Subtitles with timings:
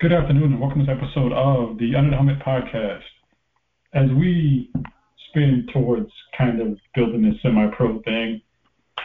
[0.00, 3.02] Good afternoon, and welcome to this episode of the Under the Helmet podcast.
[3.92, 4.72] As we
[5.28, 8.40] spin towards kind of building this semi-pro thing,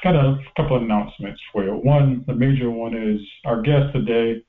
[0.01, 1.71] got a couple of announcements for you.
[1.71, 4.41] One, the major one is our guest today,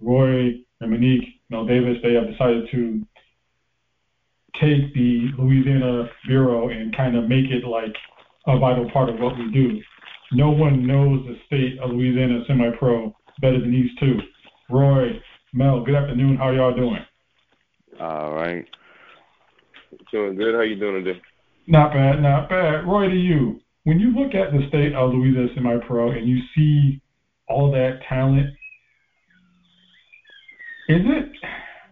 [0.00, 1.98] Roy and Monique Mel Davis.
[2.02, 3.02] They have decided to
[4.58, 7.94] take the Louisiana Bureau and kind of make it like
[8.46, 9.78] a vital part of what we do.
[10.32, 14.18] No one knows the state of Louisiana semi-pro better than these two.
[14.70, 15.20] Roy,
[15.52, 16.36] Mel, good afternoon.
[16.36, 17.04] How y'all doing?
[17.98, 18.64] All right.
[20.12, 20.54] Doing good.
[20.54, 21.20] How you doing today?
[21.66, 22.86] Not bad, not bad.
[22.86, 27.02] Roy, to you, when you look at the state of Louisiana semi-pro and you see
[27.48, 28.46] all that talent,
[30.88, 31.32] is it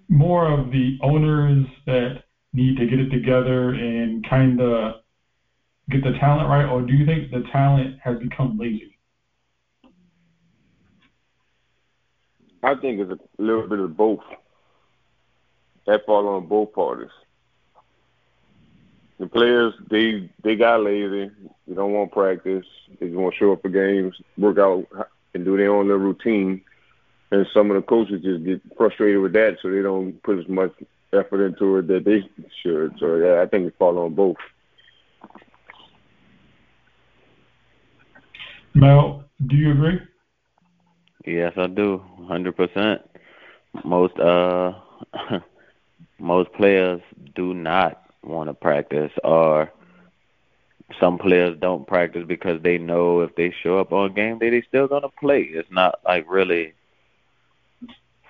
[0.09, 4.95] more of the owners that need to get it together and kind of
[5.91, 8.98] get the talent right, or do you think the talent has become lazy?
[12.62, 14.21] I think it's a little bit of both.
[15.87, 17.11] That fall on both parties.
[19.19, 21.30] The players, they they got lazy.
[21.66, 22.66] They don't want practice.
[23.01, 24.87] They just want to show up for games, work out,
[25.35, 26.63] and do their own little routine.
[27.30, 30.49] And some of the coaches just get frustrated with that, so they don't put as
[30.49, 30.73] much
[31.13, 32.29] effort into it that they
[32.63, 32.95] should.
[32.99, 34.37] So yeah, I think it fall on both.
[38.75, 40.01] Mel, do you agree?
[41.24, 43.02] Yes, I do, hundred percent.
[43.85, 44.73] Most uh,
[46.19, 47.01] most players
[47.35, 49.71] do not want to practice, or
[51.01, 54.63] some players don't practice because they know if they show up on game day, they
[54.63, 55.43] still gonna play.
[55.43, 56.75] It's not like really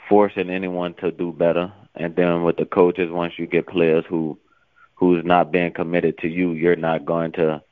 [0.08, 1.72] forcing anyone to do better.
[1.94, 4.38] And then with the coaches, once you get players who
[4.94, 7.62] who's not being committed to you, you're not going to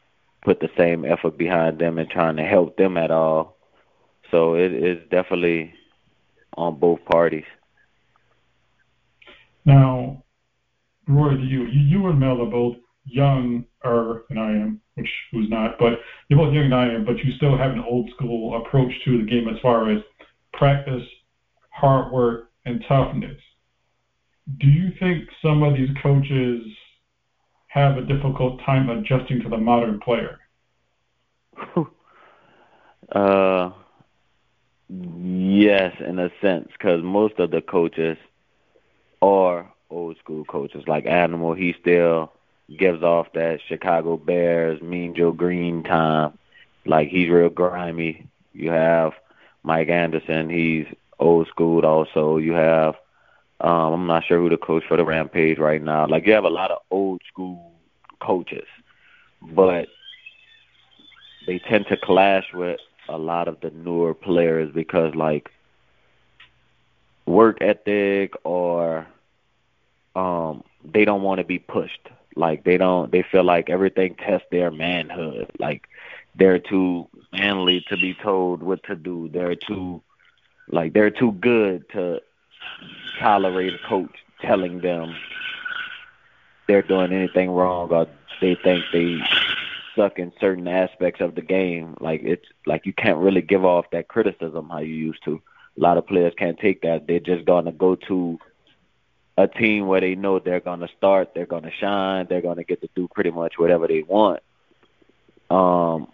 [0.43, 3.56] put the same effort behind them and trying to help them at all.
[4.31, 5.73] So it is definitely
[6.57, 7.45] on both parties.
[9.65, 10.23] Now,
[11.09, 13.65] Roy, you you and Mel are both younger
[14.29, 17.33] than I am, which who's not, but you're both younger than I am, but you
[17.37, 20.03] still have an old school approach to the game as far as
[20.53, 21.03] practice,
[21.71, 23.41] hard work, and toughness.
[24.59, 26.63] Do you think some of these coaches
[27.69, 30.39] have a difficult time adjusting to the modern player?
[33.15, 33.71] uh,
[34.89, 38.17] yes, in a sense, because most of the coaches
[39.23, 40.85] are old school coaches.
[40.87, 42.33] Like Animal, he still
[42.79, 46.39] gives off that Chicago Bears, Mean Joe Greene time.
[46.85, 48.29] Like he's real grimy.
[48.53, 49.13] You have
[49.63, 50.87] Mike Anderson, he's
[51.19, 52.37] old school also.
[52.37, 52.95] You have
[53.61, 56.07] um I'm not sure who the coach for the Rampage right now.
[56.07, 57.73] Like you have a lot of old school
[58.21, 58.67] coaches.
[59.43, 59.89] But
[61.47, 65.51] they tend to clash with a lot of the newer players because like
[67.27, 69.07] work ethic or
[70.15, 72.09] um they don't want to be pushed.
[72.37, 75.51] Like they don't they feel like everything tests their manhood.
[75.59, 75.89] Like
[76.35, 79.29] they're too manly to be told what to do.
[79.33, 80.03] They're too
[80.69, 82.21] like they're too good to
[83.19, 85.15] tolerate a coach telling them
[86.67, 88.07] they're doing anything wrong or
[88.41, 89.19] they think they
[89.97, 91.97] suck in certain aspects of the game.
[92.01, 95.43] Like it's like you can't really give off that criticism how you used to.
[95.77, 97.07] A lot of players can't take that.
[97.07, 98.39] They're just gonna go to
[99.37, 102.89] a team where they know they're gonna start, they're gonna shine, they're gonna get to
[102.95, 104.41] do pretty much whatever they want.
[105.51, 106.09] Um,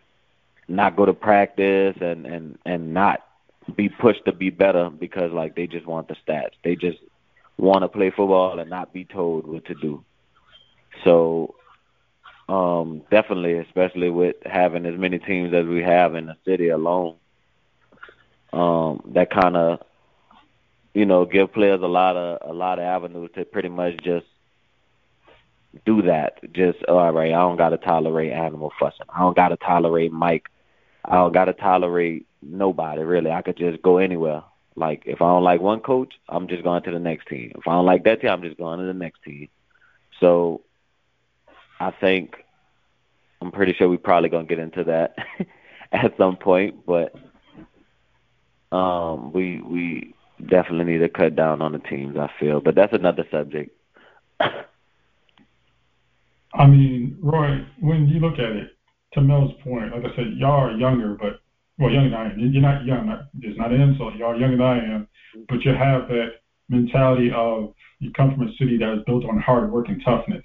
[0.69, 3.27] not go to practice and and and not
[3.77, 6.53] be pushed to be better because like they just want the stats.
[6.65, 6.99] They just
[7.59, 10.05] want to play football and not be told what to do.
[11.05, 11.55] So
[12.49, 17.17] um definitely especially with having as many teams as we have in the city alone
[18.53, 19.81] um that kind of
[20.95, 24.27] you know give players a lot of a lot of avenues to pretty much just
[25.87, 29.49] do that just all right i don't got to tolerate animal fussing i don't got
[29.49, 30.49] to tolerate mike
[31.05, 33.31] i don't got to tolerate nobody really.
[33.31, 34.43] I could just go anywhere.
[34.75, 37.53] Like if I don't like one coach, I'm just going to the next team.
[37.57, 39.49] If I don't like that team, I'm just going to the next team.
[40.21, 40.63] So
[41.83, 42.37] I think
[43.41, 45.17] I'm pretty sure we're probably gonna get into that
[45.93, 47.13] at some point, but
[48.71, 50.15] um we we
[50.49, 52.61] definitely need to cut down on the teams, I feel.
[52.61, 53.77] But that's another subject.
[56.55, 58.77] I mean, Roy, when you look at it,
[59.15, 61.41] to Mel's point, like I said, y'all are younger, but
[61.79, 62.39] well, younger than I am.
[62.39, 63.27] You're not young.
[63.41, 64.15] It's not an insult.
[64.15, 65.09] Y'all are younger than I am,
[65.49, 66.35] but you have that
[66.69, 70.45] mentality of you come from a city that is built on hard work and toughness.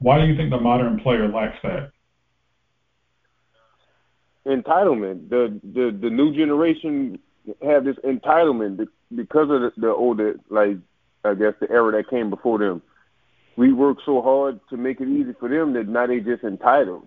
[0.00, 1.92] Why do you think the modern player lacks that?
[4.46, 5.28] Entitlement.
[5.28, 7.18] The the the new generation
[7.62, 10.78] have this entitlement because of the, the older, like
[11.24, 12.82] I guess the era that came before them.
[13.56, 17.06] We work so hard to make it easy for them that now they just entitled.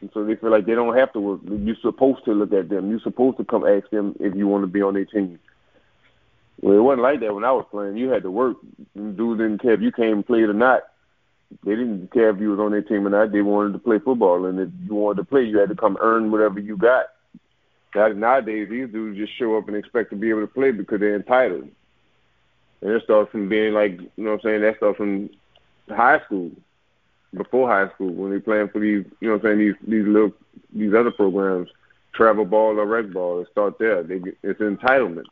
[0.00, 1.40] And so they feel like they don't have to work.
[1.44, 2.90] You're supposed to look at them.
[2.90, 5.38] You're supposed to come ask them if you want to be on their team.
[6.60, 7.96] Well, it wasn't like that when I was playing.
[7.98, 8.56] You had to work.
[8.96, 10.82] Dudes didn't care if you came and played or not.
[11.64, 13.32] They didn't care if you was on their team or not.
[13.32, 15.98] They wanted to play football, and if you wanted to play, you had to come
[16.00, 17.06] earn whatever you got.
[17.94, 21.16] Nowadays, these dudes just show up and expect to be able to play because they're
[21.16, 21.68] entitled.
[22.82, 24.62] And it starts from being like, you know what I'm saying?
[24.62, 25.28] That starts from
[25.88, 26.52] high school
[27.34, 30.06] before high school when they're playing for these, you know what I'm saying, these these
[30.06, 30.32] little
[30.72, 31.68] these other programs,
[32.12, 33.40] travel ball or rec ball.
[33.40, 34.02] It start there.
[34.02, 35.26] They get, it's entitlement.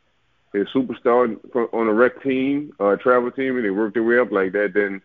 [0.51, 1.37] They're superstar
[1.73, 4.51] on a rec team or a travel team, and they work their way up like
[4.53, 4.73] that.
[4.73, 5.01] Then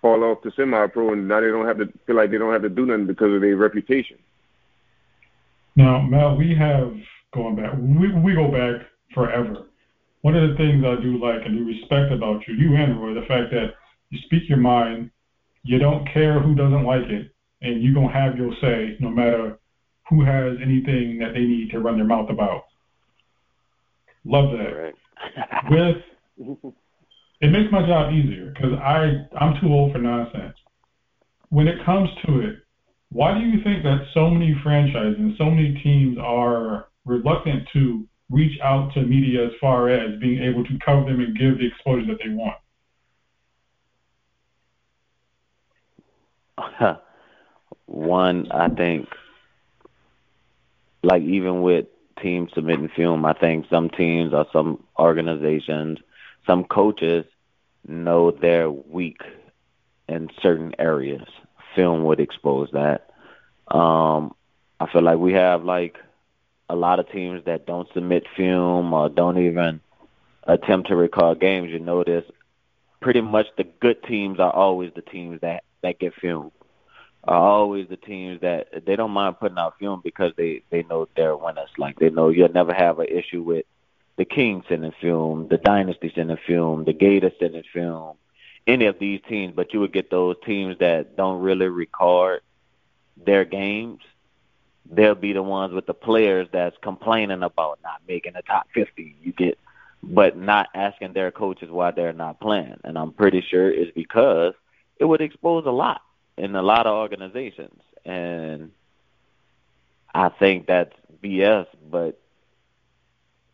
[0.00, 2.62] fall off to semi-pro, and now they don't have to feel like they don't have
[2.62, 4.18] to do nothing because of their reputation.
[5.76, 6.92] Now, Mel, we have
[7.32, 7.72] going back.
[7.76, 9.66] We we go back forever.
[10.22, 13.14] One of the things I do like and do respect about you, you and Roy,
[13.14, 13.74] the fact that
[14.10, 15.10] you speak your mind
[15.68, 17.30] you don't care who doesn't like it,
[17.60, 19.58] and you're gonna have your say no matter
[20.08, 22.64] who has anything that they need to run their mouth about.
[24.24, 24.72] Love that.
[24.74, 24.94] Right.
[25.70, 26.74] With
[27.40, 30.56] it makes my job easier because I I'm too old for nonsense.
[31.50, 32.56] When it comes to it,
[33.10, 38.06] why do you think that so many franchises and so many teams are reluctant to
[38.30, 41.66] reach out to media as far as being able to cover them and give the
[41.66, 42.58] exposure that they want?
[47.86, 49.08] One, I think,
[51.02, 51.86] like even with
[52.20, 55.98] teams submitting film, I think some teams or some organizations,
[56.48, 57.24] some coaches
[57.86, 59.20] know they're weak
[60.08, 61.28] in certain areas.
[61.76, 63.10] Film would expose that.
[63.68, 64.34] Um,
[64.80, 65.96] I feel like we have like
[66.68, 69.80] a lot of teams that don't submit film or don't even
[70.44, 71.70] attempt to record games.
[71.70, 72.24] You notice
[73.00, 76.50] pretty much the good teams are always the teams that that get filmed
[77.24, 81.06] are always the teams that they don't mind putting out film because they they know
[81.14, 81.68] they're winners.
[81.76, 83.66] Like they know you'll never have an issue with
[84.18, 88.16] the Kings sending film, the Dynasty sending film, the Gators sending film,
[88.66, 89.54] any of these teams.
[89.54, 92.42] But you would get those teams that don't really record
[93.16, 94.00] their games.
[94.90, 99.16] They'll be the ones with the players that's complaining about not making the top 50.
[99.22, 99.56] You get,
[100.02, 102.80] but not asking their coaches why they're not playing.
[102.82, 104.54] And I'm pretty sure it's because
[104.98, 106.02] it would expose a lot
[106.36, 107.80] in a lot of organizations.
[108.04, 108.72] And
[110.12, 112.18] I think that's BS, but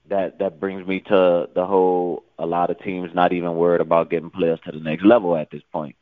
[0.09, 4.11] that that brings me to the whole a lot of teams not even worried about
[4.11, 5.97] getting players to the next level at this point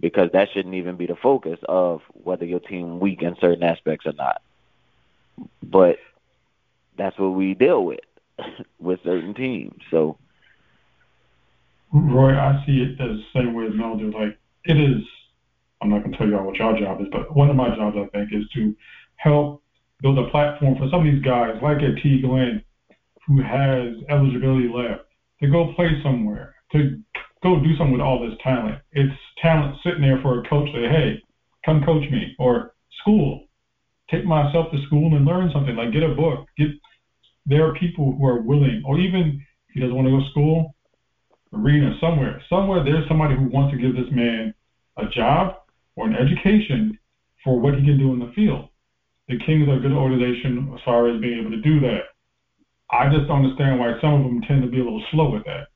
[0.00, 4.06] because that shouldn't even be the focus of whether your team weak in certain aspects
[4.06, 4.40] or not.
[5.62, 5.96] But
[6.96, 8.00] that's what we deal with
[8.78, 9.80] with certain teams.
[9.90, 10.18] So
[11.92, 14.12] Roy, I see it the same way as Mel do.
[14.12, 15.02] Like it is
[15.80, 17.74] I'm not going to tell you all what your job is, but one of my
[17.74, 18.74] jobs, I think, is to
[19.16, 19.62] help
[20.00, 21.94] build a platform for some of these guys, like a.
[22.00, 22.62] T Glenn,
[23.28, 25.02] who has eligibility left,
[25.40, 26.98] to go play somewhere, to
[27.42, 28.80] go do something with all this talent.
[28.92, 31.22] It's talent sitting there for a coach to say, hey,
[31.64, 33.46] come coach me, or school,
[34.10, 36.46] take myself to school and learn something, like get a book.
[36.56, 36.68] Get
[37.46, 40.30] There are people who are willing, or even if he doesn't want to go to
[40.30, 40.74] school,
[41.52, 42.42] arena, somewhere.
[42.48, 44.54] Somewhere there's somebody who wants to give this man
[44.96, 45.56] a job
[45.96, 46.98] or an education
[47.44, 48.68] for what he can do in the field.
[49.28, 52.00] The Kings are a good organization as far as being able to do that.
[52.90, 55.44] I just don't understand why some of them tend to be a little slow with
[55.44, 55.68] that.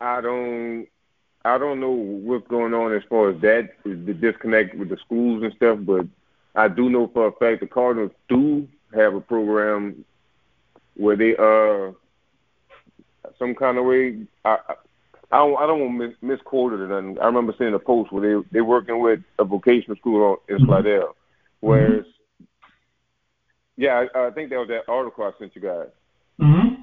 [0.00, 0.86] I don't
[1.44, 5.42] I don't know what's going on as far as that the disconnect with the schools
[5.42, 6.06] and stuff, but
[6.54, 10.04] I do know for a fact the Cardinals do have a program
[10.94, 11.92] where they uh
[13.38, 14.58] some kind of way I
[15.30, 16.90] I don't, I don't want to mis- misquote it.
[16.90, 20.56] And I remember seeing a post where they they working with a vocational school in
[20.56, 20.66] mm-hmm.
[20.66, 21.66] Slidell, mm-hmm.
[21.66, 22.04] whereas
[23.78, 25.86] yeah, I, I think that was that article I sent you guys.
[26.40, 26.82] Mm-hmm.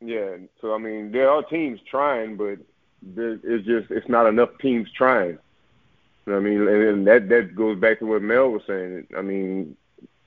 [0.00, 2.58] Yeah, so I mean there are teams trying, but
[3.02, 5.38] there, it's just it's not enough teams trying.
[6.24, 8.62] You know what I mean, and, and that that goes back to what Mel was
[8.66, 9.08] saying.
[9.18, 9.76] I mean,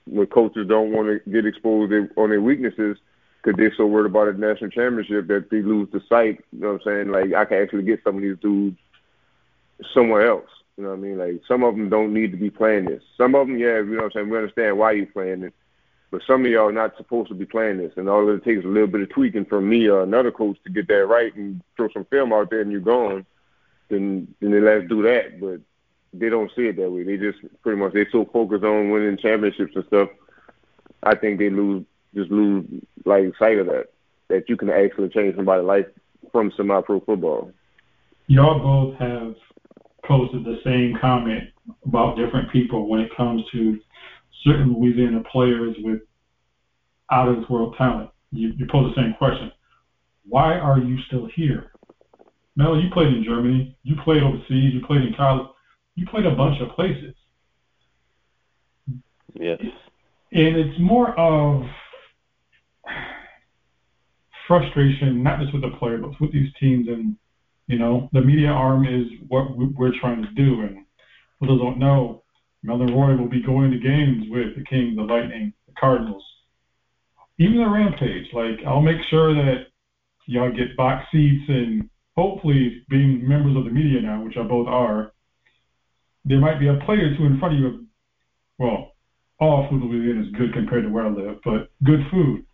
[0.04, 2.98] when coaches don't want to get exposed on their weaknesses,
[3.42, 6.44] because they're so worried about a national championship that they lose the sight.
[6.52, 7.08] You know what I'm saying?
[7.08, 8.78] Like I can actually get some of these dudes
[9.94, 10.50] somewhere else.
[10.76, 11.18] You know what I mean?
[11.18, 13.02] Like some of them don't need to be playing this.
[13.16, 14.30] Some of them, yeah, you know what I'm saying.
[14.30, 15.54] We understand why you're playing it,
[16.10, 18.60] but some of y'all are not supposed to be playing this, and all it takes
[18.60, 21.34] is a little bit of tweaking from me or another coach to get that right
[21.36, 23.24] and throw some film out there, and you're gone.
[23.88, 25.60] Then, then they let us do that, but
[26.12, 27.04] they don't see it that way.
[27.04, 30.08] They just pretty much they so focused on winning championships and stuff.
[31.02, 32.66] I think they lose just lose
[33.04, 33.86] like sight of that
[34.28, 35.86] that you can actually change somebody's life
[36.32, 37.52] from semi-pro football.
[38.26, 39.34] Y'all both have
[40.04, 41.44] posted the same comment
[41.84, 43.78] about different people when it comes to
[44.44, 46.00] certain Louisiana players with
[47.10, 48.10] out of this world talent.
[48.32, 49.50] You, you pose the same question.
[50.28, 51.72] Why are you still here?
[52.56, 53.76] Mel, you played in Germany.
[53.82, 54.74] You played overseas.
[54.74, 55.48] You played in college.
[55.96, 57.14] You played a bunch of places.
[59.34, 59.60] Yes.
[60.32, 61.64] And it's more of
[64.46, 66.88] frustration, not just with the player, but with these teams.
[66.88, 67.16] And,
[67.66, 70.60] you know, the media arm is what we're trying to do.
[70.60, 70.84] And
[71.38, 72.22] for those who don't know,
[72.64, 76.24] Roy will be going to games with the Kings, the Lightning, the Cardinals,
[77.38, 78.26] even the Rampage.
[78.32, 79.66] Like, I'll make sure that
[80.26, 84.68] y'all get box seats and hopefully being members of the media now, which I both
[84.68, 85.12] are,
[86.24, 87.86] there might be a player or two in front of you.
[88.58, 88.92] Well,
[89.40, 92.44] all food in Louisiana is good compared to where I live, but good food.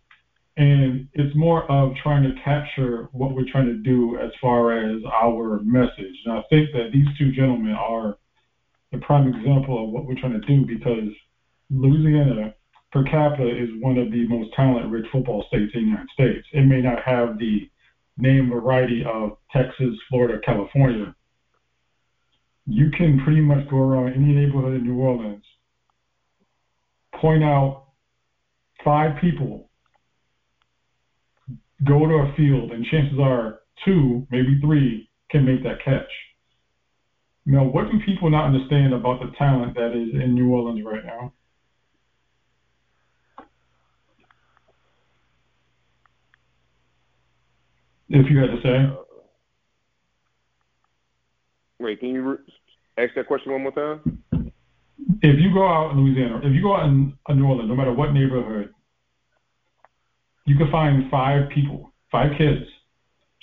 [0.55, 5.01] And it's more of trying to capture what we're trying to do as far as
[5.13, 6.15] our message.
[6.25, 8.17] And I think that these two gentlemen are
[8.91, 11.09] the prime example of what we're trying to do because
[11.69, 12.49] Louisiana uh,
[12.91, 16.47] per capita is one of the most talent rich football states in the United States.
[16.53, 17.69] It may not have the
[18.17, 21.13] name variety of Texas, Florida, California.
[22.65, 25.43] You can pretty much go around any neighborhood in New Orleans,
[27.15, 27.87] point out
[28.83, 29.69] five people,
[31.85, 36.09] go to a field, and chances are two, maybe three, can make that catch.
[37.49, 41.05] Now, what do people not understand about the talent that is in New Orleans right
[41.05, 41.31] now?
[48.09, 48.97] If you had to say.
[51.79, 52.37] Wait, can you re-
[52.97, 54.21] ask that question one more time?
[55.21, 57.93] If you go out in Louisiana, if you go out in New Orleans, no matter
[57.93, 58.73] what neighborhood,
[60.45, 62.65] you can find five people, five kids.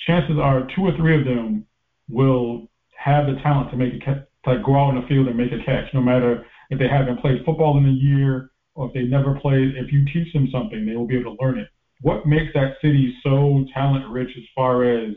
[0.07, 1.65] Chances are two or three of them
[2.11, 2.69] will
[3.05, 5.53] have the talent to make a catch, to go out in the field and make
[5.53, 9.03] a catch, no matter if they haven't played football in a year or if they
[9.03, 9.77] never played.
[9.77, 11.69] If you teach them something, they will be able to learn it
[12.05, 15.15] what makes that city so talent rich as far as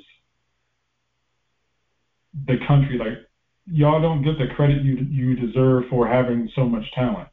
[2.46, 2.98] the country?
[2.98, 3.28] Like
[3.66, 7.28] y'all don't get the credit you you deserve for having so much talent.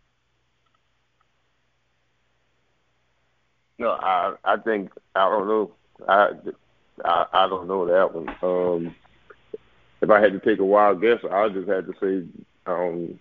[3.79, 5.73] No, I I think I don't know.
[6.09, 6.31] I
[7.05, 8.29] I, I don't know that one.
[8.43, 8.97] Um,
[10.05, 12.27] if I had to take a wild guess, I just had to say
[12.67, 13.19] um,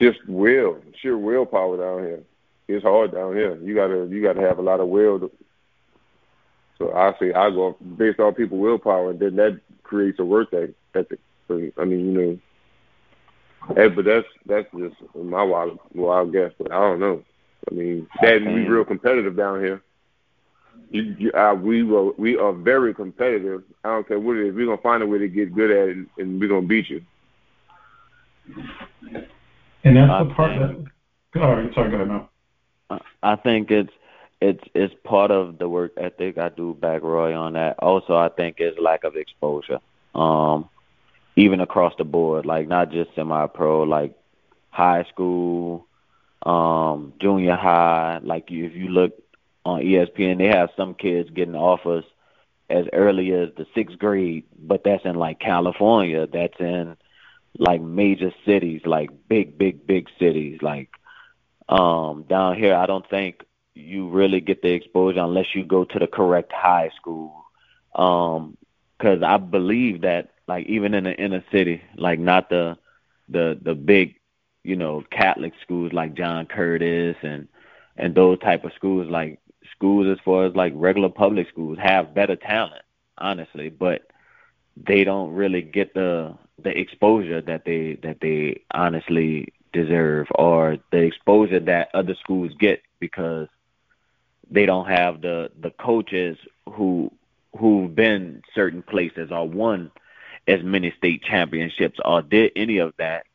[0.00, 2.22] just will, sheer willpower down here
[2.74, 3.56] it's hard down here.
[3.56, 5.20] You gotta you gotta have a lot of will.
[5.20, 5.30] To,
[6.78, 10.52] so I say I go based on people willpower, and then that creates a work
[10.94, 11.18] ethic.
[11.48, 16.52] So I mean, you know, hey, but that's that's just my wild wild guess.
[16.58, 17.22] But I don't know.
[17.70, 19.82] I mean, that we real competitive down here.
[20.90, 23.62] You, you, uh, we will, we are very competitive.
[23.84, 24.54] I don't care what it is.
[24.54, 27.02] We're gonna find a way to get good at it, and we're gonna beat you.
[29.84, 31.40] And that's the part that.
[31.40, 32.28] All right, sorry, go ahead now.
[33.22, 33.92] I think it's
[34.40, 36.38] it's it's part of the work ethic.
[36.38, 37.76] I do back Roy on that.
[37.78, 39.78] Also, I think it's lack of exposure,
[40.14, 40.68] um,
[41.36, 44.16] even across the board, like not just semi-pro, like
[44.70, 45.86] high school,
[46.42, 48.18] um, junior high.
[48.22, 49.12] Like you, if you look
[49.64, 52.04] on ESPN, they have some kids getting offers
[52.68, 56.26] as early as the sixth grade, but that's in like California.
[56.26, 56.96] That's in
[57.58, 60.90] like major cities, like big, big, big cities, like
[61.70, 65.98] um, down here, I don't think you really get the exposure unless you go to
[65.98, 67.44] the correct high school.
[67.94, 68.56] Um,
[68.98, 72.76] cause I believe that like even in the inner city, like not the,
[73.28, 74.16] the, the big,
[74.64, 77.46] you know, Catholic schools like John Curtis and,
[77.96, 79.38] and those type of schools, like
[79.80, 82.82] schools as far as like regular public schools have better talent,
[83.16, 84.02] honestly, but
[84.76, 90.98] they don't really get the, the exposure that they, that they honestly deserve or the
[90.98, 93.48] exposure that other schools get because
[94.50, 96.36] they don't have the the coaches
[96.68, 97.10] who
[97.58, 99.90] who've been certain places or won
[100.48, 103.26] as many state championships or did any of that.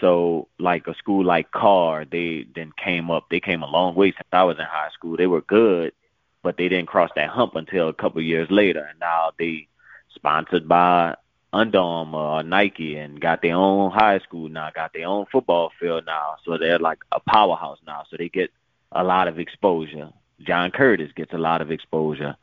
[0.00, 3.26] So like a school like Karr, they then came up.
[3.30, 5.16] They came a long way since I was in high school.
[5.16, 5.92] They were good,
[6.42, 8.86] but they didn't cross that hump until a couple years later.
[8.88, 9.68] And now they
[10.14, 11.16] sponsored by
[11.52, 15.72] under Armour or Nike and got their own high school now, got their own football
[15.80, 16.36] field now.
[16.44, 18.04] So they're like a powerhouse now.
[18.10, 18.50] So they get
[18.92, 20.10] a lot of exposure.
[20.40, 22.36] John Curtis gets a lot of exposure.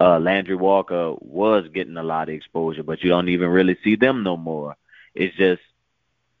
[0.00, 3.96] Uh, Landry Walker was getting a lot of exposure, but you don't even really see
[3.96, 4.76] them no more.
[5.14, 5.62] It's just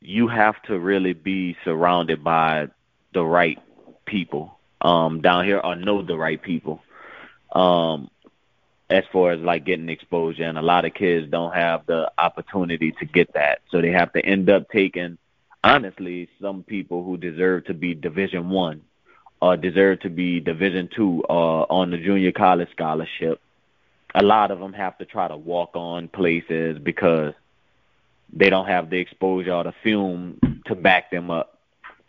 [0.04, 2.68] you have to really be surrounded by
[3.14, 3.58] the right
[4.04, 6.82] people um, down here or know the right people.
[7.52, 8.10] Um,
[8.90, 12.92] as far as like getting exposure, and a lot of kids don't have the opportunity
[12.92, 15.16] to get that, so they have to end up taking,
[15.64, 18.82] honestly, some people who deserve to be Division One,
[19.40, 23.40] or deserve to be Division Two, or on the junior college scholarship.
[24.14, 27.32] A lot of them have to try to walk on places because
[28.32, 31.58] they don't have the exposure or the film to back them up,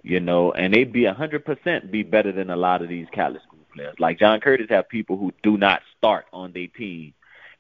[0.04, 3.08] you know, and they'd be a hundred percent be better than a lot of these
[3.14, 3.96] college school players.
[4.00, 7.14] Like John Curtis have people who do not start on their team,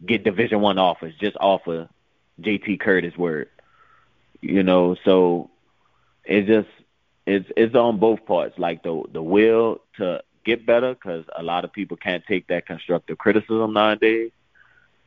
[0.05, 1.89] get Division One offers just off of
[2.41, 3.49] JT Curtis word.
[4.41, 5.49] You know, so
[6.23, 6.69] it just
[7.25, 11.65] it's it's on both parts, like the the will to get better, because a lot
[11.65, 14.31] of people can't take that constructive criticism nowadays.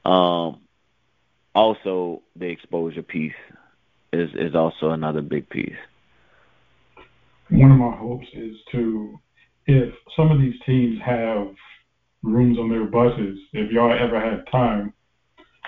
[0.05, 0.61] Um,
[1.55, 3.33] also the exposure piece
[4.13, 5.77] is is also another big piece.
[7.51, 9.19] One of my hopes is to,
[9.67, 11.49] if some of these teams have
[12.23, 14.93] rooms on their buses, if y'all ever had time,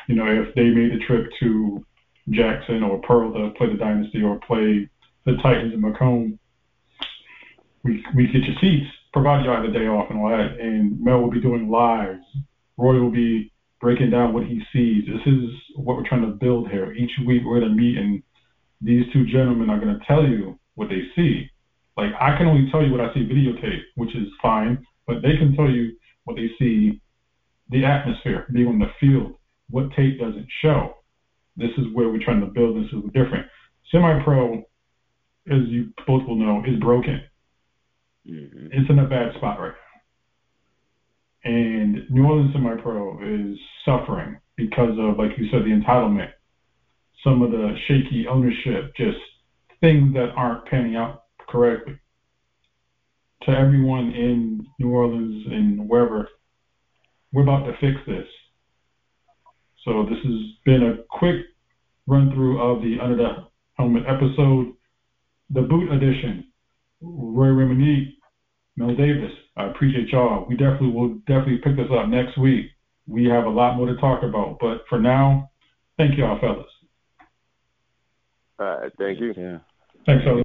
[0.07, 1.85] you know, if they made the trip to
[2.29, 4.89] Jackson or Pearl to play the Dynasty or play
[5.25, 6.39] the Titans in McComb,
[7.83, 11.21] we we get your seats, provide y'all the day off and all that, and Mel
[11.21, 12.25] will be doing lives.
[12.77, 15.05] Roy will be breaking down what he sees.
[15.07, 16.93] This is what we're trying to build here.
[16.93, 18.23] Each week we're going to meet and
[18.81, 21.51] these two gentlemen are going to tell you what they see.
[21.97, 25.37] Like I can only tell you what I see videotape, which is fine, but they
[25.37, 27.01] can tell you what they see,
[27.71, 29.35] the atmosphere, being on the field,
[29.71, 30.95] what tape doesn't show.
[31.57, 32.77] This is where we're trying to build.
[32.77, 33.47] This is different.
[33.91, 34.59] Semi-pro,
[35.51, 37.23] as you both will know, is broken.
[38.29, 38.67] Mm-hmm.
[38.73, 39.90] It's in a bad spot right now.
[41.45, 46.31] And New Orleans Semi-Pro is suffering because of, like you said, the entitlement,
[47.25, 49.19] some of the shaky ownership, just
[49.81, 51.99] things that aren't panning out correctly.
[53.45, 56.29] To everyone in New Orleans and wherever,
[57.33, 58.27] we're about to fix this.
[59.85, 61.37] So this has been a quick
[62.07, 63.47] run through of the Under the
[63.79, 64.75] Helmet episode,
[65.49, 66.45] the boot edition.
[67.01, 68.17] Roy Remini,
[68.77, 70.47] Mel Davis, I appreciate y'all.
[70.49, 72.67] We definitely will definitely pick this up next week.
[73.07, 75.51] We have a lot more to talk about, but for now,
[75.97, 76.67] thank y'all, fellas.
[78.59, 79.35] All right, thank you.
[79.37, 79.59] Yeah.
[80.07, 80.45] Thanks, fellas.